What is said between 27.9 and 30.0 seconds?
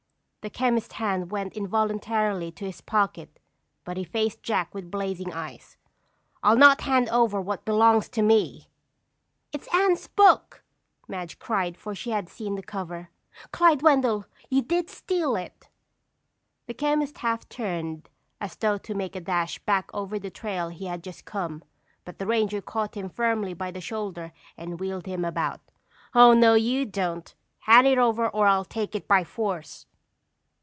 over or I'll take it by force."